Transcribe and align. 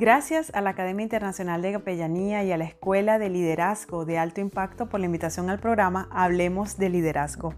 Gracias 0.00 0.50
a 0.54 0.62
la 0.62 0.70
Academia 0.70 1.02
Internacional 1.02 1.60
de 1.60 1.72
Capellanía 1.72 2.42
y 2.42 2.50
a 2.52 2.56
la 2.56 2.64
Escuela 2.64 3.18
de 3.18 3.28
Liderazgo 3.28 4.06
de 4.06 4.16
Alto 4.16 4.40
Impacto 4.40 4.88
por 4.88 4.98
la 4.98 5.04
invitación 5.04 5.50
al 5.50 5.58
programa 5.58 6.08
Hablemos 6.10 6.78
de 6.78 6.88
Liderazgo. 6.88 7.52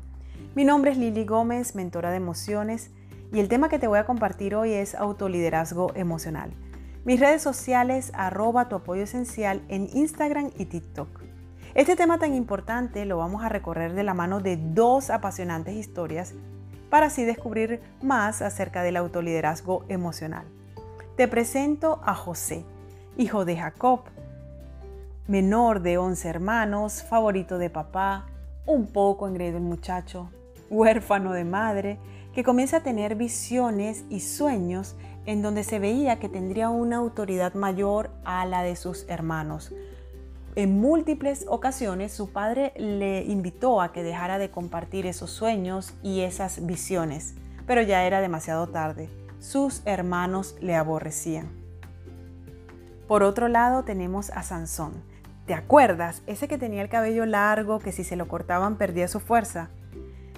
Mi 0.57 0.65
nombre 0.65 0.91
es 0.91 0.97
Lili 0.97 1.25
Gómez, 1.25 1.77
mentora 1.77 2.11
de 2.11 2.17
emociones, 2.17 2.91
y 3.33 3.39
el 3.39 3.49
tema 3.49 3.69
que 3.69 3.79
te 3.79 3.87
voy 3.87 4.01
a 4.01 4.07
compartir 4.07 4.57
hoy 4.57 4.73
es 4.73 4.97
autoliderazgo 4.97 5.93
emocional. 5.95 6.53
Mis 7.05 7.21
redes 7.21 7.43
sociales, 7.43 8.11
arroba 8.13 8.69
tu 8.69 8.75
apoyo 8.75 9.05
esencial 9.05 9.63
en 9.69 9.89
Instagram 9.97 10.51
y 10.59 10.65
TikTok. 10.65 11.23
Este 11.75 11.95
tema 11.95 12.19
tan 12.19 12.35
importante 12.35 13.05
lo 13.05 13.19
vamos 13.19 13.45
a 13.45 13.51
recorrer 13.51 13.93
de 13.93 14.03
la 14.03 14.15
mano 14.15 14.41
de 14.41 14.57
dos 14.57 15.11
apasionantes 15.11 15.77
historias 15.77 16.35
para 16.91 17.07
así 17.07 17.25
descubrir 17.25 17.81
más 18.03 18.43
acerca 18.43 18.83
del 18.83 18.97
autoliderazgo 18.97 19.85
emocional. 19.89 20.45
Te 21.17 21.29
presento 21.29 22.01
a 22.05 22.15
José, 22.15 22.65
hijo 23.19 23.45
de 23.45 23.59
Jacob, 23.59 24.01
menor 25.29 25.83
de 25.83 25.99
11 25.99 26.27
hermanos, 26.27 27.03
favorito 27.03 27.59
de 27.59 27.69
papá, 27.69 28.29
un 28.65 28.87
poco 28.87 29.29
engreído 29.29 29.59
el 29.59 29.63
muchacho, 29.63 30.31
huérfano 30.71 31.35
de 31.35 31.45
madre, 31.45 31.99
que 32.33 32.43
comienza 32.43 32.79
a 32.79 32.83
tener 32.83 33.15
visiones 33.15 34.07
y 34.09 34.21
sueños 34.21 34.97
en 35.27 35.43
donde 35.43 35.65
se 35.65 35.79
veía 35.79 36.19
que 36.19 36.31
tendría 36.31 36.71
una 36.71 36.97
autoridad 36.97 37.53
mayor 37.53 38.11
a 38.25 38.47
la 38.47 38.63
de 38.63 38.75
sus 38.75 39.05
hermanos. 39.07 39.71
En 40.57 40.81
múltiples 40.81 41.45
ocasiones 41.47 42.13
su 42.13 42.31
padre 42.33 42.73
le 42.77 43.23
invitó 43.25 43.83
a 43.83 43.93
que 43.93 44.03
dejara 44.03 44.39
de 44.39 44.51
compartir 44.51 45.05
esos 45.05 45.31
sueños 45.31 45.93
y 46.03 46.23
esas 46.23 46.65
visiones, 46.65 47.35
pero 47.67 47.83
ya 47.83 48.07
era 48.07 48.23
demasiado 48.23 48.67
tarde 48.71 49.11
sus 49.43 49.83
hermanos 49.87 50.55
le 50.61 50.77
aborrecían. 50.77 51.49
Por 53.09 53.25
otro 53.25 53.49
lado 53.49 53.83
tenemos 53.83 54.31
a 54.31 54.45
Sansón. 54.45 54.93
¿Te 55.47 55.55
acuerdas? 55.55 56.23
Ese 56.29 56.47
que 56.47 56.59
tenía 56.59 56.81
el 56.81 56.89
cabello 56.89 57.27
largo, 57.27 57.81
que 57.81 57.91
si 57.91 58.05
se 58.05 58.15
lo 58.15 58.29
cortaban 58.29 58.77
perdía 58.77 59.09
su 59.09 59.19
fuerza. 59.19 59.69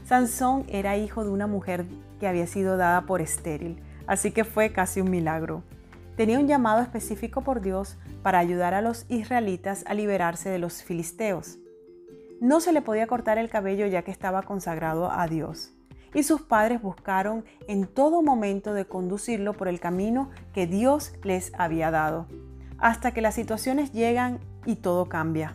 Sansón 0.06 0.64
era 0.68 0.96
hijo 0.96 1.22
de 1.22 1.30
una 1.30 1.46
mujer 1.46 1.84
que 2.18 2.26
había 2.26 2.46
sido 2.46 2.78
dada 2.78 3.02
por 3.02 3.20
estéril, 3.20 3.82
así 4.06 4.32
que 4.32 4.44
fue 4.44 4.72
casi 4.72 5.02
un 5.02 5.10
milagro. 5.10 5.62
Tenía 6.16 6.38
un 6.38 6.48
llamado 6.48 6.80
específico 6.80 7.42
por 7.42 7.60
Dios 7.60 7.98
para 8.22 8.38
ayudar 8.38 8.72
a 8.72 8.80
los 8.80 9.04
israelitas 9.10 9.84
a 9.86 9.92
liberarse 9.92 10.48
de 10.48 10.58
los 10.58 10.82
filisteos. 10.82 11.58
No 12.40 12.60
se 12.60 12.72
le 12.72 12.80
podía 12.80 13.06
cortar 13.06 13.36
el 13.36 13.50
cabello 13.50 13.86
ya 13.86 14.00
que 14.00 14.10
estaba 14.10 14.42
consagrado 14.42 15.10
a 15.12 15.26
Dios 15.26 15.73
y 16.14 16.22
sus 16.22 16.42
padres 16.42 16.80
buscaron 16.80 17.44
en 17.68 17.86
todo 17.86 18.22
momento 18.22 18.72
de 18.72 18.86
conducirlo 18.86 19.52
por 19.52 19.68
el 19.68 19.80
camino 19.80 20.30
que 20.52 20.66
Dios 20.66 21.12
les 21.22 21.52
había 21.58 21.90
dado, 21.90 22.26
hasta 22.78 23.12
que 23.12 23.20
las 23.20 23.34
situaciones 23.34 23.92
llegan 23.92 24.38
y 24.64 24.76
todo 24.76 25.08
cambia. 25.08 25.54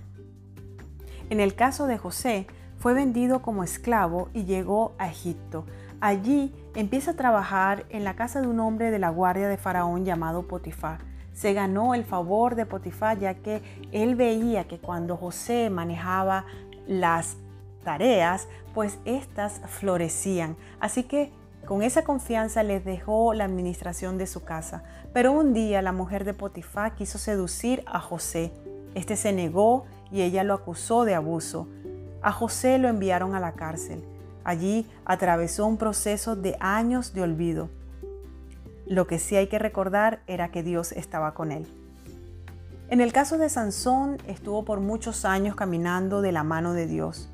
En 1.30 1.40
el 1.40 1.56
caso 1.56 1.88
de 1.88 1.97
José, 1.97 2.47
fue 2.80 2.94
vendido 2.94 3.42
como 3.42 3.64
esclavo 3.64 4.30
y 4.34 4.46
llegó 4.46 4.94
a 4.97 5.09
Egipto. 5.09 5.66
Allí 6.00 6.56
empieza 6.76 7.12
a 7.12 7.16
trabajar 7.16 7.86
en 7.90 8.06
la 8.06 8.16
casa 8.16 8.41
de 8.41 8.47
un 8.47 8.59
hombre 8.62 8.90
de 8.90 9.00
la 9.00 9.09
guardia 9.09 9.50
de 9.50 9.58
Faraón 9.58 10.06
llamado 10.06 10.47
Potifar. 10.47 11.00
Se 11.34 11.53
ganó 11.53 11.94
el 11.94 12.06
favor 12.06 12.56
de 12.56 12.66
Potifar 12.66 13.20
ya 13.20 13.34
que 13.36 13.62
él 13.91 14.16
veía 14.16 14.66
que 14.68 14.80
cuando 14.80 15.18
José 15.18 15.70
manejaba 15.70 16.46
las 16.88 17.38
tareas, 17.84 18.47
pues 18.73 19.00
éstas 19.06 19.62
florecían. 19.67 20.56
Así 20.79 21.03
que 21.03 21.31
con 21.66 21.84
esa 21.84 22.03
confianza 22.03 22.63
les 22.63 22.84
dejó 22.84 23.34
la 23.34 23.45
administración 23.45 24.17
de 24.17 24.28
su 24.28 24.44
casa. 24.44 24.84
Pero 25.13 25.31
un 25.31 25.53
día 25.53 25.81
la 25.81 25.91
mujer 25.91 26.23
de 26.25 26.34
Potifar 26.34 26.95
quiso 26.95 27.17
seducir 27.17 27.84
a 27.85 28.00
José. 28.00 28.51
Este 28.95 29.16
se 29.16 29.34
negó 29.34 29.85
y 30.12 30.22
ella 30.22 30.44
lo 30.44 30.53
acusó 30.53 31.06
de 31.06 31.16
abuso. 31.16 31.67
A 32.22 32.31
José 32.31 32.79
lo 32.79 32.88
enviaron 32.88 33.35
a 33.35 33.40
la 33.40 33.53
cárcel. 33.53 34.03
Allí 34.44 34.88
atravesó 35.06 35.67
un 35.67 35.78
proceso 35.78 36.35
de 36.35 36.57
años 36.59 37.13
de 37.13 37.22
olvido. 37.22 37.69
Lo 38.88 39.06
que 39.06 39.19
sí 39.19 39.35
hay 39.35 39.47
que 39.47 39.59
recordar 39.59 40.22
era 40.25 40.50
que 40.50 40.63
Dios 40.63 40.91
estaba 40.91 41.35
con 41.35 41.51
él. 41.51 41.67
En 42.90 43.01
el 43.01 43.13
caso 43.13 43.38
de 43.38 43.50
Sansón, 43.50 44.17
estuvo 44.25 44.66
por 44.66 44.79
muchos 44.79 45.23
años 45.23 45.56
caminando 45.56 46.22
de 46.22 46.31
la 46.31 46.44
mano 46.44 46.73
de 46.73 46.88
Dios 46.88 47.29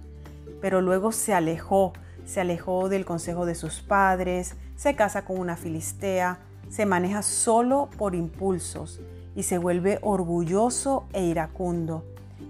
pero 0.66 0.82
luego 0.82 1.12
se 1.12 1.32
alejó, 1.32 1.94
se 2.26 2.42
alejó 2.42 2.90
del 2.90 3.06
consejo 3.06 3.46
de 3.46 3.54
sus 3.54 3.84
padres, 3.84 4.56
se 4.76 4.96
casa 4.96 5.24
con 5.24 5.38
una 5.38 5.58
filistea, 5.58 6.40
se 6.70 6.88
maneja 6.88 7.22
solo 7.22 7.88
por 8.00 8.16
impulsos 8.16 9.00
y 9.36 9.44
se 9.44 9.60
vuelve 9.60 10.00
orgulloso 10.02 11.06
e 11.14 11.24
iracundo. 11.24 12.04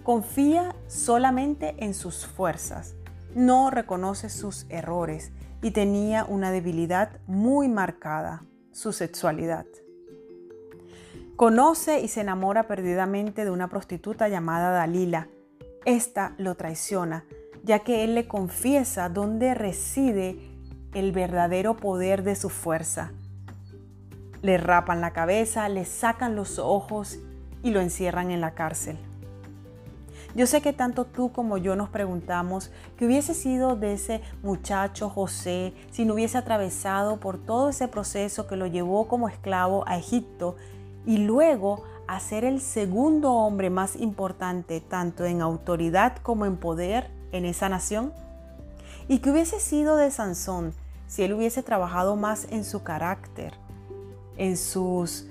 Confía 0.04 0.74
solamente 0.88 1.76
en 1.80 1.94
sus 1.94 2.26
fuerzas, 2.26 2.96
no 3.36 3.70
reconoce 3.70 4.30
sus 4.30 4.66
errores 4.70 5.34
y 5.62 5.72
tenía 5.72 6.24
una 6.24 6.52
debilidad 6.52 7.20
muy 7.28 7.68
marcada, 7.68 8.44
su 8.72 8.94
sexualidad. 8.94 9.66
Conoce 11.36 12.00
y 12.00 12.08
se 12.08 12.22
enamora 12.22 12.64
perdidamente 12.64 13.44
de 13.44 13.52
una 13.52 13.68
prostituta 13.68 14.30
llamada 14.30 14.72
Dalila. 14.72 15.28
Esta 15.84 16.34
lo 16.38 16.56
traiciona, 16.56 17.26
ya 17.66 17.80
que 17.80 18.04
Él 18.04 18.14
le 18.14 18.28
confiesa 18.28 19.10
dónde 19.10 19.56
reside 19.56 20.38
el 20.94 21.12
verdadero 21.12 21.76
poder 21.76 22.24
de 22.24 22.36
su 22.36 22.50
fuerza. 22.50 23.12
Le 24.44 24.58
rapan 24.58 25.02
la 25.02 25.12
cabeza, 25.12 25.68
le 25.68 25.84
sacan 25.84 26.36
los 26.36 26.60
ojos 26.60 27.18
y 27.64 27.72
lo 27.72 27.82
encierran 27.82 28.30
en 28.30 28.40
la 28.40 28.52
cárcel. 28.52 28.98
Yo 30.36 30.46
sé 30.46 30.62
que 30.62 30.74
tanto 30.74 31.06
tú 31.06 31.32
como 31.32 31.58
yo 31.58 31.76
nos 31.76 31.90
preguntamos 31.90 32.70
qué 32.98 33.06
hubiese 33.06 33.34
sido 33.34 33.76
de 33.76 33.94
ese 33.94 34.22
muchacho 34.44 35.10
José 35.10 35.74
si 35.92 36.06
no 36.06 36.14
hubiese 36.14 36.38
atravesado 36.38 37.20
por 37.22 37.38
todo 37.38 37.70
ese 37.70 37.88
proceso 37.88 38.46
que 38.46 38.58
lo 38.58 38.68
llevó 38.68 39.08
como 39.08 39.30
esclavo 39.30 39.86
a 39.88 39.98
Egipto 39.98 40.58
y 41.06 41.20
luego 41.20 41.84
a 42.08 42.20
ser 42.20 42.44
el 42.44 42.60
segundo 42.60 43.32
hombre 43.32 43.70
más 43.70 43.96
importante 43.96 44.82
tanto 44.82 45.24
en 45.24 45.42
autoridad 45.42 46.18
como 46.18 46.46
en 46.46 46.58
poder 46.58 47.15
en 47.36 47.46
esa 47.46 47.70
nación? 47.70 48.14
¿Y 49.08 49.20
qué 49.20 49.32
hubiese 49.32 49.60
sido 49.60 49.98
de 49.98 50.10
Sansón 50.12 50.74
si 51.08 51.24
él 51.24 51.34
hubiese 51.34 51.62
trabajado 51.62 52.16
más 52.16 52.48
en 52.50 52.64
su 52.64 52.84
carácter, 52.84 53.54
en 54.38 54.58
sus 54.58 55.28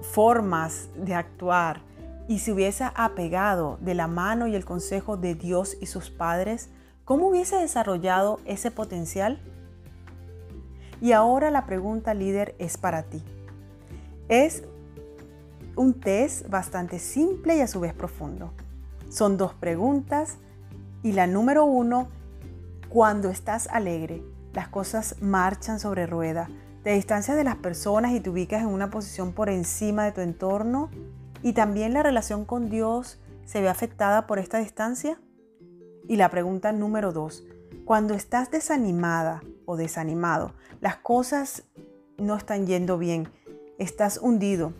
formas 0.00 0.88
de 0.96 1.14
actuar 1.14 1.80
y 2.26 2.38
se 2.38 2.52
hubiese 2.52 2.84
apegado 2.94 3.78
de 3.80 3.94
la 3.94 4.06
mano 4.06 4.46
y 4.46 4.54
el 4.54 4.64
consejo 4.64 5.16
de 5.16 5.34
Dios 5.34 5.76
y 5.80 5.86
sus 5.86 6.10
padres? 6.10 6.70
¿Cómo 7.04 7.28
hubiese 7.28 7.56
desarrollado 7.56 8.40
ese 8.46 8.70
potencial? 8.70 9.38
Y 11.02 11.12
ahora 11.12 11.50
la 11.50 11.66
pregunta 11.66 12.14
líder 12.14 12.54
es 12.58 12.78
para 12.78 13.02
ti. 13.02 13.22
Es 14.28 14.62
un 15.76 15.92
test 15.92 16.48
bastante 16.48 16.98
simple 16.98 17.56
y 17.56 17.60
a 17.60 17.66
su 17.66 17.80
vez 17.80 17.92
profundo. 17.92 18.52
Son 19.08 19.36
dos 19.36 19.54
preguntas 19.54 20.38
y 21.02 21.12
la 21.12 21.26
número 21.26 21.64
uno, 21.64 22.08
cuando 22.88 23.28
estás 23.28 23.68
alegre, 23.68 24.22
las 24.52 24.68
cosas 24.68 25.16
marchan 25.20 25.78
sobre 25.80 26.06
rueda, 26.06 26.48
te 26.82 26.92
distancias 26.92 27.36
de 27.36 27.44
las 27.44 27.56
personas 27.56 28.12
y 28.12 28.20
te 28.20 28.30
ubicas 28.30 28.62
en 28.62 28.68
una 28.68 28.90
posición 28.90 29.32
por 29.32 29.48
encima 29.48 30.04
de 30.04 30.12
tu 30.12 30.20
entorno 30.20 30.90
y 31.42 31.54
también 31.54 31.92
la 31.92 32.02
relación 32.02 32.44
con 32.44 32.68
Dios 32.68 33.18
se 33.44 33.60
ve 33.60 33.68
afectada 33.68 34.26
por 34.26 34.38
esta 34.38 34.58
distancia. 34.58 35.18
Y 36.08 36.16
la 36.16 36.30
pregunta 36.30 36.72
número 36.72 37.12
dos, 37.12 37.44
Cuando 37.84 38.14
estás 38.14 38.50
desanimada 38.50 39.42
o 39.66 39.76
desanimado, 39.76 40.54
las 40.80 40.96
cosas 40.96 41.64
no 42.16 42.36
están 42.36 42.66
yendo 42.66 42.96
bien, 42.98 43.28
estás 43.78 44.18
hundido. 44.18 44.72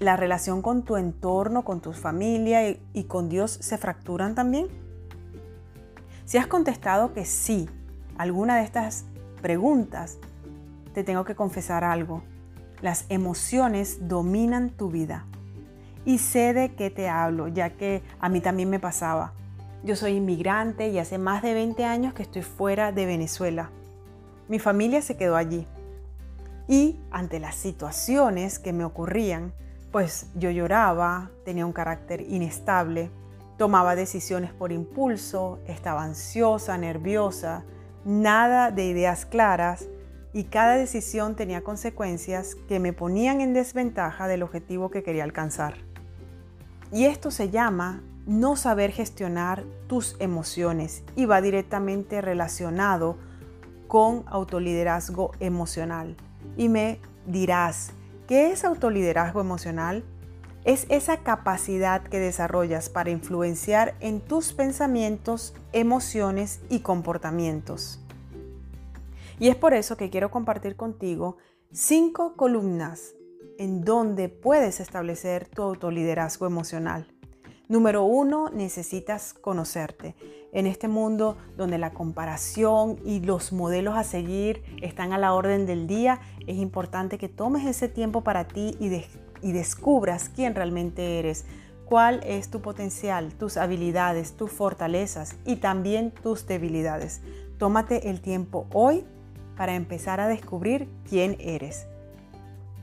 La 0.00 0.16
relación 0.16 0.62
con 0.62 0.82
tu 0.82 0.96
entorno, 0.96 1.64
con 1.64 1.80
tu 1.80 1.92
familia 1.92 2.68
y, 2.68 2.82
y 2.92 3.04
con 3.04 3.28
Dios 3.28 3.52
se 3.52 3.78
fracturan 3.78 4.34
también. 4.34 4.66
Si 6.24 6.38
has 6.38 6.48
contestado 6.48 7.12
que 7.12 7.24
sí, 7.24 7.68
alguna 8.18 8.56
de 8.56 8.64
estas 8.64 9.04
preguntas, 9.40 10.18
te 10.94 11.04
tengo 11.04 11.24
que 11.24 11.34
confesar 11.34 11.84
algo. 11.84 12.22
Las 12.82 13.04
emociones 13.08 14.08
dominan 14.08 14.70
tu 14.70 14.90
vida. 14.90 15.26
Y 16.04 16.18
sé 16.18 16.54
de 16.54 16.74
qué 16.74 16.90
te 16.90 17.08
hablo, 17.08 17.48
ya 17.48 17.70
que 17.70 18.02
a 18.20 18.28
mí 18.28 18.40
también 18.40 18.70
me 18.70 18.80
pasaba. 18.80 19.32
Yo 19.82 19.96
soy 19.96 20.12
inmigrante 20.12 20.88
y 20.88 20.98
hace 20.98 21.18
más 21.18 21.42
de 21.42 21.54
20 21.54 21.84
años 21.84 22.14
que 22.14 22.22
estoy 22.22 22.42
fuera 22.42 22.92
de 22.92 23.06
Venezuela. 23.06 23.70
Mi 24.48 24.58
familia 24.58 25.02
se 25.02 25.16
quedó 25.16 25.36
allí. 25.36 25.66
Y 26.68 26.98
ante 27.10 27.40
las 27.40 27.54
situaciones 27.54 28.58
que 28.58 28.72
me 28.72 28.84
ocurrían, 28.84 29.52
pues 29.92 30.26
yo 30.34 30.50
lloraba, 30.50 31.30
tenía 31.44 31.66
un 31.66 31.72
carácter 31.72 32.20
inestable, 32.22 33.10
tomaba 33.56 33.94
decisiones 33.94 34.52
por 34.52 34.72
impulso, 34.72 35.58
estaba 35.66 36.04
ansiosa, 36.04 36.78
nerviosa, 36.78 37.64
nada 38.04 38.70
de 38.70 38.86
ideas 38.86 39.26
claras 39.26 39.88
y 40.32 40.44
cada 40.44 40.76
decisión 40.76 41.34
tenía 41.34 41.62
consecuencias 41.62 42.54
que 42.68 42.78
me 42.78 42.92
ponían 42.92 43.40
en 43.40 43.52
desventaja 43.52 44.28
del 44.28 44.42
objetivo 44.42 44.90
que 44.90 45.02
quería 45.02 45.24
alcanzar. 45.24 45.74
Y 46.92 47.04
esto 47.04 47.30
se 47.30 47.50
llama 47.50 48.02
no 48.26 48.56
saber 48.56 48.92
gestionar 48.92 49.64
tus 49.88 50.16
emociones 50.20 51.02
y 51.16 51.24
va 51.24 51.40
directamente 51.40 52.20
relacionado 52.20 53.16
con 53.88 54.22
autoliderazgo 54.26 55.32
emocional. 55.40 56.16
Y 56.56 56.68
me 56.68 57.00
dirás, 57.26 57.92
¿qué 58.30 58.52
es 58.52 58.64
autoliderazgo 58.64 59.40
emocional? 59.40 60.04
Es 60.64 60.86
esa 60.88 61.16
capacidad 61.24 62.00
que 62.00 62.20
desarrollas 62.20 62.88
para 62.88 63.10
influenciar 63.10 63.96
en 63.98 64.20
tus 64.20 64.52
pensamientos, 64.52 65.52
emociones 65.72 66.60
y 66.68 66.78
comportamientos. 66.78 67.98
Y 69.40 69.48
es 69.48 69.56
por 69.56 69.74
eso 69.74 69.96
que 69.96 70.10
quiero 70.10 70.30
compartir 70.30 70.76
contigo 70.76 71.38
cinco 71.72 72.36
columnas 72.36 73.16
en 73.58 73.84
donde 73.84 74.28
puedes 74.28 74.78
establecer 74.78 75.48
tu 75.48 75.62
autoliderazgo 75.62 76.46
emocional. 76.46 77.08
Número 77.70 78.02
uno, 78.02 78.50
necesitas 78.50 79.32
conocerte. 79.32 80.16
En 80.50 80.66
este 80.66 80.88
mundo 80.88 81.36
donde 81.56 81.78
la 81.78 81.92
comparación 81.92 82.98
y 83.04 83.20
los 83.20 83.52
modelos 83.52 83.94
a 83.96 84.02
seguir 84.02 84.64
están 84.82 85.12
a 85.12 85.18
la 85.18 85.34
orden 85.34 85.66
del 85.66 85.86
día, 85.86 86.20
es 86.48 86.56
importante 86.56 87.16
que 87.16 87.28
tomes 87.28 87.64
ese 87.64 87.88
tiempo 87.88 88.22
para 88.22 88.48
ti 88.48 88.76
y, 88.80 88.88
descubras 89.52 90.28
quién 90.28 90.56
realmente 90.56 91.20
eres, 91.20 91.44
cuál 91.84 92.18
es 92.24 92.50
tu 92.50 92.60
potencial, 92.60 93.32
tus 93.34 93.56
habilidades, 93.56 94.32
tus 94.32 94.50
fortalezas 94.50 95.36
y 95.46 95.54
también 95.54 96.10
tus 96.10 96.48
debilidades. 96.48 97.20
Tómate 97.56 98.10
el 98.10 98.20
tiempo 98.20 98.66
hoy 98.72 99.04
para 99.56 99.76
empezar 99.76 100.18
a 100.18 100.26
descubrir 100.26 100.88
quién 101.08 101.36
eres. 101.38 101.86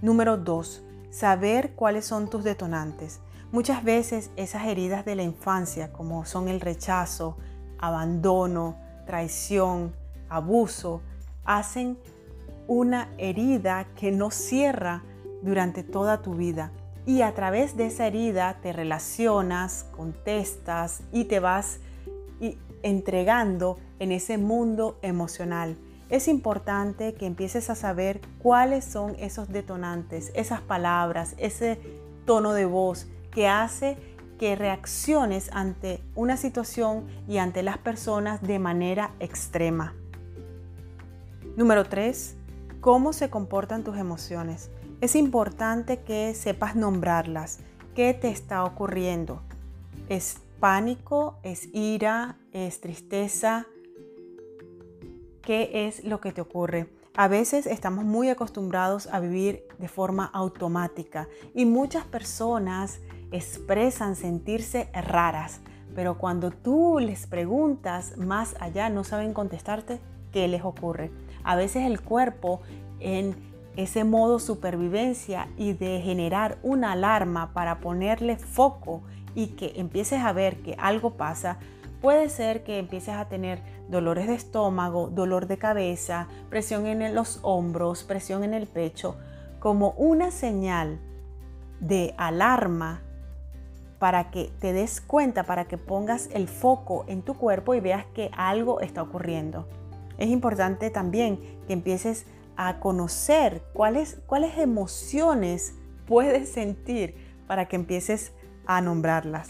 Número 0.01 0.37
2. 0.37 0.81
Saber 1.09 1.73
cuáles 1.73 2.05
son 2.05 2.29
tus 2.29 2.45
detonantes. 2.45 3.19
Muchas 3.51 3.83
veces 3.83 4.29
esas 4.35 4.65
heridas 4.65 5.05
de 5.05 5.15
la 5.15 5.23
infancia, 5.23 5.91
como 5.94 6.25
son 6.25 6.47
el 6.47 6.59
rechazo, 6.59 7.38
abandono, 7.77 8.77
traición, 9.05 9.94
abuso, 10.29 11.01
hacen 11.45 11.97
una 12.67 13.09
herida 13.17 13.88
que 13.95 14.11
no 14.11 14.31
cierra 14.31 15.03
durante 15.41 15.83
toda 15.83 16.21
tu 16.21 16.33
vida. 16.33 16.71
Y 17.05 17.21
a 17.21 17.33
través 17.33 17.77
de 17.77 17.85
esa 17.85 18.07
herida 18.07 18.57
te 18.61 18.73
relacionas, 18.73 19.85
contestas 19.95 21.01
y 21.13 21.25
te 21.25 21.39
vas 21.39 21.79
entregando 22.83 23.77
en 23.99 24.11
ese 24.11 24.38
mundo 24.38 24.97
emocional 25.01 25.77
es 26.09 26.29
importante 26.29 27.13
que 27.15 27.25
empieces 27.25 27.69
a 27.69 27.75
saber 27.75 28.21
cuáles 28.41 28.85
son 28.85 29.15
esos 29.19 29.49
detonantes, 29.49 30.31
esas 30.35 30.61
palabras, 30.61 31.35
ese 31.38 31.79
tono 32.25 32.53
de 32.53 32.65
voz 32.65 33.07
que 33.37 33.47
hace 33.47 33.97
que 34.39 34.55
reacciones 34.55 35.51
ante 35.53 36.01
una 36.15 36.37
situación 36.37 37.05
y 37.27 37.37
ante 37.37 37.61
las 37.61 37.77
personas 37.77 38.41
de 38.41 38.57
manera 38.57 39.11
extrema. 39.19 39.93
Número 41.55 41.83
3. 41.83 42.35
¿Cómo 42.81 43.13
se 43.13 43.29
comportan 43.29 43.83
tus 43.83 43.95
emociones? 43.99 44.71
Es 45.01 45.15
importante 45.15 45.99
que 45.99 46.33
sepas 46.33 46.75
nombrarlas. 46.75 47.59
¿Qué 47.93 48.15
te 48.15 48.29
está 48.29 48.63
ocurriendo? 48.63 49.43
¿Es 50.09 50.37
pánico? 50.59 51.37
¿Es 51.43 51.69
ira? 51.75 52.39
¿Es 52.53 52.81
tristeza? 52.81 53.67
qué 55.43 55.87
es 55.87 56.03
lo 56.03 56.19
que 56.19 56.33
te 56.33 56.41
ocurre. 56.41 56.89
A 57.15 57.29
veces 57.29 57.67
estamos 57.67 58.03
muy 58.03 58.29
acostumbrados 58.29 59.07
a 59.07 59.21
vivir 59.21 59.63
de 59.77 59.87
forma 59.87 60.25
automática 60.25 61.29
y 61.55 61.65
muchas 61.65 62.05
personas 62.05 62.99
expresan 63.31 64.15
sentirse 64.15 64.89
raras, 64.94 65.62
pero 65.95 66.18
cuando 66.18 66.51
tú 66.51 67.00
les 67.00 67.27
preguntas 67.27 68.18
más 68.18 68.56
allá 68.59 68.89
no 68.89 69.03
saben 69.03 69.33
contestarte 69.33 70.00
qué 70.31 70.47
les 70.47 70.63
ocurre. 70.63 71.12
A 71.44 71.56
veces 71.56 71.83
el 71.85 72.01
cuerpo 72.01 72.62
en 73.00 73.35
ese 73.75 74.03
modo 74.03 74.39
supervivencia 74.39 75.47
y 75.57 75.74
de 75.74 76.01
generar 76.01 76.57
una 76.63 76.94
alarma 76.94 77.53
para 77.53 77.79
ponerle 77.79 78.38
foco 78.38 79.03
y 79.35 79.47
que 79.50 79.73
empieces 79.75 80.23
a 80.23 80.33
ver 80.33 80.62
que 80.63 80.75
algo 80.80 81.12
pasa, 81.12 81.59
puede 82.01 82.30
ser 82.30 82.63
que 82.63 82.80
empieces 82.80 83.13
a 83.13 83.25
tener 83.25 83.62
dolores 83.88 84.27
de 84.27 84.33
estómago, 84.33 85.09
dolor 85.09 85.47
de 85.47 85.57
cabeza, 85.57 86.27
presión 86.50 86.88
en 86.88 87.13
los 87.13 87.39
hombros, 87.44 88.03
presión 88.03 88.44
en 88.44 88.53
el 88.53 88.68
pecho, 88.68 89.15
como 89.59 89.91
una 89.91 90.31
señal 90.31 91.00
de 91.80 92.15
alarma 92.18 93.01
para 93.99 94.29
que 94.29 94.51
te 94.59 94.73
des 94.73 95.01
cuenta, 95.01 95.44
para 95.44 95.66
que 95.66 95.77
pongas 95.77 96.30
el 96.33 96.47
foco 96.47 97.06
en 97.07 97.21
tu 97.21 97.33
cuerpo 97.35 97.73
y 97.73 97.80
veas 97.80 98.06
que 98.13 98.30
algo 98.35 98.80
está 98.80 99.01
ocurriendo. 99.01 99.68
Es 100.18 100.30
importante 100.30 100.89
también 100.89 101.39
que 101.68 101.73
empieces 101.73 102.25
a 102.56 102.80
conocer 102.80 103.61
cuáles, 103.73 104.18
cuáles 104.25 104.57
emociones 104.57 105.75
puedes 106.07 106.49
sentir 106.49 107.16
para 107.47 107.68
que 107.68 107.75
empieces 107.75 108.31
a 108.66 108.81
nombrarlas. 108.81 109.49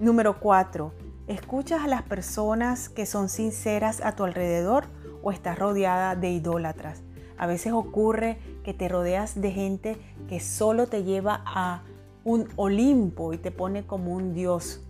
Número 0.00 0.38
4 0.38 1.08
¿Escuchas 1.28 1.82
a 1.82 1.88
las 1.88 2.00
personas 2.04 2.88
que 2.88 3.04
son 3.04 3.28
sinceras 3.28 4.00
a 4.00 4.16
tu 4.16 4.24
alrededor 4.24 4.84
o 5.22 5.30
estás 5.30 5.58
rodeada 5.58 6.16
de 6.16 6.30
idólatras? 6.30 7.02
A 7.36 7.46
veces 7.46 7.74
ocurre 7.74 8.38
que 8.64 8.72
te 8.72 8.88
rodeas 8.88 9.38
de 9.38 9.52
gente 9.52 9.98
que 10.26 10.40
solo 10.40 10.86
te 10.86 11.04
lleva 11.04 11.42
a 11.44 11.82
un 12.24 12.48
Olimpo 12.56 13.32
y 13.32 13.38
te 13.38 13.50
pone 13.50 13.86
como 13.86 14.12
un 14.12 14.34
dios. 14.34 14.80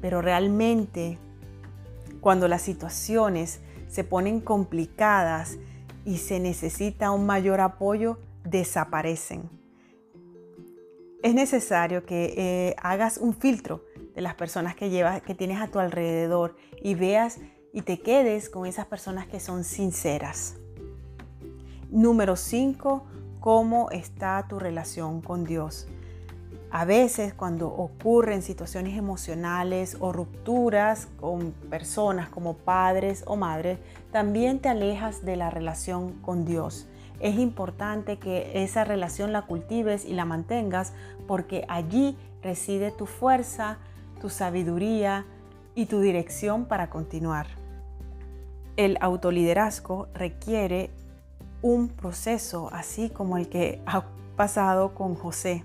Pero 0.00 0.22
realmente, 0.22 1.18
cuando 2.20 2.48
las 2.48 2.62
situaciones 2.62 3.60
se 3.88 4.04
ponen 4.04 4.40
complicadas 4.40 5.58
y 6.04 6.18
se 6.18 6.40
necesita 6.40 7.10
un 7.10 7.26
mayor 7.26 7.60
apoyo, 7.60 8.18
desaparecen. 8.44 9.48
Es 11.22 11.34
necesario 11.34 12.04
que 12.04 12.34
eh, 12.36 12.76
hagas 12.82 13.18
un 13.18 13.34
filtro 13.34 13.84
de 14.14 14.22
las 14.22 14.34
personas 14.34 14.74
que 14.74 14.90
llevas, 14.90 15.22
que 15.22 15.34
tienes 15.34 15.60
a 15.60 15.68
tu 15.68 15.78
alrededor 15.78 16.56
y 16.82 16.94
veas 16.94 17.38
y 17.72 17.82
te 17.82 18.00
quedes 18.00 18.50
con 18.50 18.66
esas 18.66 18.86
personas 18.86 19.26
que 19.26 19.40
son 19.40 19.64
sinceras. 19.64 20.56
Número 21.90 22.36
5, 22.36 23.06
cómo 23.40 23.90
está 23.90 24.46
tu 24.48 24.58
relación 24.58 25.20
con 25.20 25.44
Dios. 25.44 25.86
A 26.74 26.86
veces 26.86 27.34
cuando 27.34 27.68
ocurren 27.68 28.40
situaciones 28.40 28.96
emocionales 28.96 29.98
o 30.00 30.10
rupturas 30.10 31.06
con 31.20 31.52
personas 31.68 32.30
como 32.30 32.54
padres 32.54 33.24
o 33.26 33.36
madres, 33.36 33.78
también 34.10 34.58
te 34.58 34.70
alejas 34.70 35.22
de 35.22 35.36
la 35.36 35.50
relación 35.50 36.12
con 36.22 36.46
Dios. 36.46 36.88
Es 37.20 37.38
importante 37.38 38.18
que 38.18 38.62
esa 38.64 38.84
relación 38.84 39.34
la 39.34 39.42
cultives 39.42 40.06
y 40.06 40.14
la 40.14 40.24
mantengas 40.24 40.94
porque 41.28 41.66
allí 41.68 42.16
reside 42.42 42.90
tu 42.90 43.04
fuerza, 43.04 43.76
tu 44.22 44.30
sabiduría 44.30 45.26
y 45.74 45.86
tu 45.86 46.00
dirección 46.00 46.64
para 46.64 46.88
continuar. 46.88 47.48
El 48.78 48.96
autoliderazgo 49.02 50.08
requiere 50.14 50.88
un 51.60 51.88
proceso 51.88 52.70
así 52.72 53.10
como 53.10 53.36
el 53.36 53.50
que 53.50 53.82
ha 53.84 54.04
pasado 54.36 54.94
con 54.94 55.14
José 55.14 55.64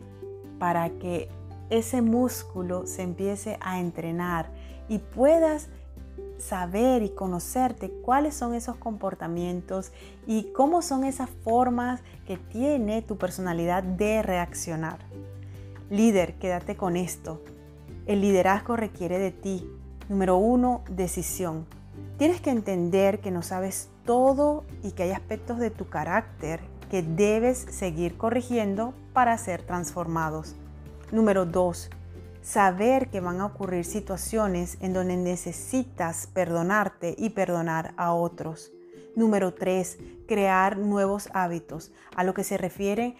para 0.59 0.89
que 0.89 1.29
ese 1.69 2.01
músculo 2.01 2.87
se 2.87 3.03
empiece 3.03 3.57
a 3.61 3.79
entrenar 3.79 4.49
y 4.87 4.99
puedas 4.99 5.69
saber 6.37 7.03
y 7.03 7.09
conocerte 7.09 7.89
cuáles 7.89 8.35
son 8.35 8.53
esos 8.53 8.75
comportamientos 8.75 9.91
y 10.25 10.51
cómo 10.53 10.81
son 10.81 11.03
esas 11.03 11.29
formas 11.29 12.01
que 12.25 12.37
tiene 12.37 13.01
tu 13.01 13.17
personalidad 13.17 13.83
de 13.83 14.21
reaccionar. 14.21 14.99
Líder, 15.89 16.35
quédate 16.35 16.75
con 16.75 16.95
esto. 16.95 17.41
El 18.05 18.21
liderazgo 18.21 18.75
requiere 18.75 19.19
de 19.19 19.31
ti. 19.31 19.67
Número 20.09 20.37
uno, 20.37 20.83
decisión. 20.89 21.65
Tienes 22.17 22.39
que 22.39 22.51
entender 22.51 23.19
que 23.19 23.31
no 23.31 23.41
sabes 23.41 23.89
todo 24.05 24.63
y 24.83 24.91
que 24.91 25.03
hay 25.03 25.11
aspectos 25.11 25.59
de 25.59 25.69
tu 25.69 25.89
carácter 25.89 26.61
que 26.89 27.01
debes 27.01 27.58
seguir 27.58 28.17
corrigiendo 28.17 28.94
para 29.13 29.38
ser 29.38 29.62
transformados. 29.62 30.56
Número 31.12 31.46
dos, 31.46 31.89
saber 32.41 33.10
que 33.10 33.20
van 33.20 33.41
a 33.41 33.46
ocurrir 33.46 33.84
situaciones 33.86 34.77
en 34.79 34.94
donde 34.94 35.17
necesitas 35.17 36.27
perdonarte 36.27 37.15
y 37.17 37.32
perdonar 37.32 37.94
a 37.98 38.13
otros. 38.13 38.72
Número 39.17 39.53
3. 39.53 39.98
Crear 40.27 40.77
nuevos 40.77 41.27
hábitos. 41.34 41.91
A 42.15 42.24
lo 42.24 42.36
que 42.36 42.44
se 42.44 42.58
refiere 42.58 43.15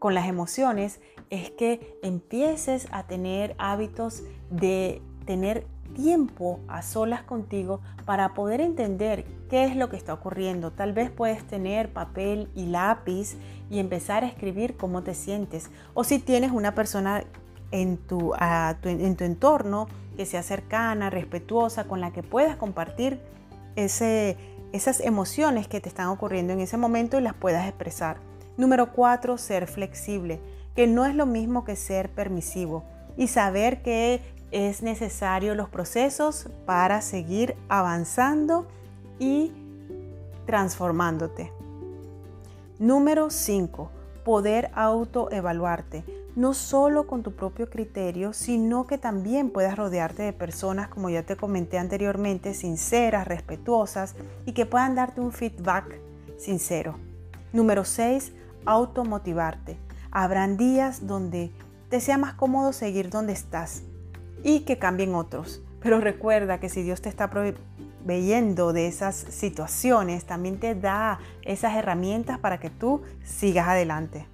con 0.00 0.12
las 0.14 0.26
emociones 0.26 1.00
es 1.30 1.50
que 1.50 1.98
empieces 2.02 2.88
a 2.90 3.06
tener 3.06 3.54
hábitos 3.58 4.24
de 4.50 5.00
tener 5.24 5.64
tiempo 5.94 6.58
a 6.66 6.82
solas 6.82 7.22
contigo 7.22 7.80
para 8.04 8.34
poder 8.34 8.60
entender 8.60 9.24
qué 9.52 9.64
es 9.64 9.76
lo 9.76 9.90
que 9.90 9.98
está 9.98 10.14
ocurriendo. 10.14 10.70
Tal 10.70 10.94
vez 10.94 11.10
puedes 11.10 11.46
tener 11.46 11.92
papel 11.92 12.48
y 12.54 12.64
lápiz 12.64 13.36
y 13.68 13.80
empezar 13.80 14.24
a 14.24 14.26
escribir 14.26 14.78
cómo 14.78 15.02
te 15.02 15.12
sientes. 15.12 15.68
O 15.92 16.04
si 16.04 16.18
tienes 16.18 16.52
una 16.52 16.74
persona 16.74 17.22
en 17.70 17.98
tu, 17.98 18.32
en 18.82 19.14
tu 19.14 19.24
entorno 19.24 19.88
que 20.16 20.24
sea 20.24 20.42
cercana, 20.42 21.10
respetuosa, 21.10 21.84
con 21.84 22.00
la 22.00 22.12
que 22.14 22.22
puedas 22.22 22.56
compartir 22.56 23.20
ese, 23.76 24.38
esas 24.72 25.00
emociones 25.00 25.68
que 25.68 25.82
te 25.82 25.90
están 25.90 26.06
ocurriendo 26.06 26.54
en 26.54 26.60
ese 26.60 26.78
momento 26.78 27.18
y 27.18 27.20
las 27.22 27.34
puedas 27.34 27.68
expresar. 27.68 28.16
Número 28.56 28.94
cuatro, 28.94 29.36
ser 29.36 29.66
flexible, 29.66 30.40
que 30.74 30.86
no 30.86 31.04
es 31.04 31.14
lo 31.14 31.26
mismo 31.26 31.66
que 31.66 31.76
ser 31.76 32.08
permisivo 32.08 32.84
y 33.18 33.28
saber 33.28 33.82
que 33.82 34.22
es 34.50 34.82
necesario 34.82 35.54
los 35.54 35.68
procesos 35.68 36.48
para 36.64 37.02
seguir 37.02 37.54
avanzando 37.68 38.66
y 39.22 39.52
transformándote. 40.46 41.52
Número 42.80 43.30
5. 43.30 43.90
Poder 44.24 44.70
autoevaluarte 44.74 46.04
no 46.34 46.54
solo 46.54 47.06
con 47.06 47.22
tu 47.22 47.32
propio 47.32 47.68
criterio, 47.68 48.32
sino 48.32 48.86
que 48.86 48.98
también 48.98 49.50
puedas 49.50 49.76
rodearte 49.76 50.22
de 50.22 50.32
personas, 50.32 50.88
como 50.88 51.10
ya 51.10 51.22
te 51.22 51.36
comenté 51.36 51.78
anteriormente, 51.78 52.54
sinceras, 52.54 53.28
respetuosas 53.28 54.16
y 54.46 54.52
que 54.52 54.66
puedan 54.66 54.94
darte 54.94 55.20
un 55.20 55.30
feedback 55.30 56.00
sincero. 56.38 56.96
Número 57.52 57.84
6, 57.84 58.32
automotivarte. 58.64 59.76
Habrán 60.10 60.56
días 60.56 61.06
donde 61.06 61.52
te 61.90 62.00
sea 62.00 62.18
más 62.18 62.34
cómodo 62.34 62.72
seguir 62.72 63.10
donde 63.10 63.34
estás 63.34 63.82
y 64.42 64.60
que 64.60 64.78
cambien 64.78 65.14
otros. 65.14 65.62
Pero 65.80 66.00
recuerda 66.00 66.58
que 66.58 66.68
si 66.68 66.82
Dios 66.82 67.02
te 67.02 67.08
está 67.08 67.28
proveyendo 68.02 68.72
de 68.72 68.88
esas 68.88 69.14
situaciones, 69.14 70.24
también 70.24 70.58
te 70.58 70.74
da 70.74 71.20
esas 71.42 71.74
herramientas 71.76 72.38
para 72.38 72.58
que 72.58 72.68
tú 72.70 73.02
sigas 73.24 73.68
adelante. 73.68 74.26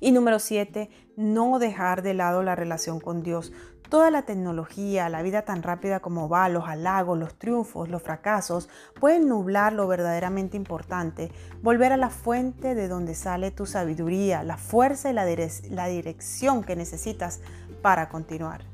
Y 0.00 0.10
número 0.10 0.40
siete, 0.40 0.90
no 1.16 1.58
dejar 1.58 2.02
de 2.02 2.14
lado 2.14 2.42
la 2.42 2.56
relación 2.56 2.98
con 2.98 3.22
Dios. 3.22 3.52
Toda 3.88 4.10
la 4.10 4.22
tecnología, 4.22 5.08
la 5.08 5.22
vida 5.22 5.42
tan 5.42 5.62
rápida 5.62 6.00
como 6.00 6.28
va, 6.28 6.48
los 6.48 6.66
halagos, 6.66 7.18
los 7.18 7.38
triunfos, 7.38 7.88
los 7.88 8.02
fracasos, 8.02 8.68
pueden 8.98 9.28
nublar 9.28 9.72
lo 9.74 9.86
verdaderamente 9.86 10.56
importante. 10.56 11.30
Volver 11.62 11.92
a 11.92 11.96
la 11.96 12.10
fuente 12.10 12.74
de 12.74 12.88
donde 12.88 13.14
sale 13.14 13.50
tu 13.50 13.66
sabiduría, 13.66 14.42
la 14.42 14.56
fuerza 14.56 15.10
y 15.10 15.12
la, 15.12 15.26
la 15.70 15.86
dirección 15.86 16.64
que 16.64 16.74
necesitas 16.74 17.40
para 17.82 18.08
continuar. 18.08 18.64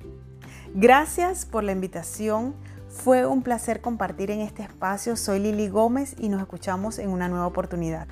Gracias 0.73 1.45
por 1.45 1.65
la 1.65 1.73
invitación. 1.73 2.55
Fue 2.89 3.27
un 3.27 3.43
placer 3.43 3.81
compartir 3.81 4.31
en 4.31 4.41
este 4.41 4.63
espacio. 4.63 5.17
Soy 5.17 5.41
Lili 5.41 5.69
Gómez 5.69 6.15
y 6.19 6.29
nos 6.29 6.41
escuchamos 6.41 6.99
en 6.99 7.11
una 7.11 7.29
nueva 7.29 7.47
oportunidad. 7.47 8.09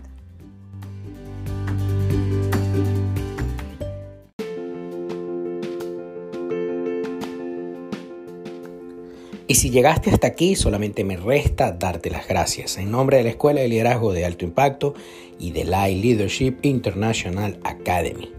Y 9.49 9.54
si 9.54 9.71
llegaste 9.71 10.11
hasta 10.11 10.26
aquí, 10.26 10.56
solamente 10.56 11.04
me 11.04 11.16
resta 11.16 11.71
darte 11.71 12.11
las 12.11 12.26
gracias 12.26 12.78
en 12.78 12.90
nombre 12.90 13.18
de 13.18 13.23
la 13.23 13.30
Escuela 13.30 13.61
de 13.61 13.68
Liderazgo 13.68 14.12
de 14.12 14.25
Alto 14.25 14.45
Impacto 14.45 14.95
y 15.38 15.52
de 15.52 15.64
la 15.64 15.87
Leadership 15.87 16.56
International 16.62 17.59
Academy. 17.62 18.33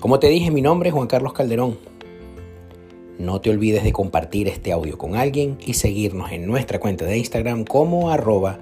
Como 0.00 0.18
te 0.18 0.28
dije, 0.28 0.50
mi 0.50 0.60
nombre 0.60 0.88
es 0.88 0.94
Juan 0.94 1.06
Carlos 1.06 1.34
Calderón. 1.34 1.89
No 3.20 3.42
te 3.42 3.50
olvides 3.50 3.84
de 3.84 3.92
compartir 3.92 4.48
este 4.48 4.72
audio 4.72 4.96
con 4.96 5.14
alguien 5.14 5.58
y 5.60 5.74
seguirnos 5.74 6.32
en 6.32 6.46
nuestra 6.46 6.80
cuenta 6.80 7.04
de 7.04 7.18
Instagram 7.18 7.64
como 7.64 8.10
arroba 8.10 8.58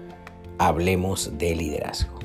Hablemos 0.58 1.38
de 1.38 1.54
Liderazgo. 1.54 2.17